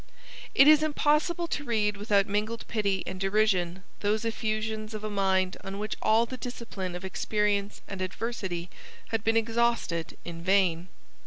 It 0.55 0.67
is 0.67 0.81
impossible 0.81 1.45
to 1.45 1.63
read 1.63 1.95
without 1.95 2.25
mingled 2.25 2.67
pity 2.67 3.03
and 3.05 3.19
derision 3.19 3.83
those 3.99 4.25
effusions 4.25 4.95
of 4.95 5.03
a 5.03 5.11
mind 5.11 5.57
on 5.63 5.77
which 5.77 5.95
all 6.01 6.25
the 6.25 6.37
discipline 6.37 6.95
of 6.95 7.05
experience 7.05 7.81
and 7.87 8.01
adversity 8.01 8.71
had 9.09 9.23
been 9.23 9.37
exhausted 9.37 10.17
in 10.25 10.41
vain. 10.43 10.87